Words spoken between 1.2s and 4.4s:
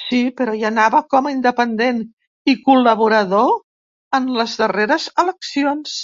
a independent i col·laborador en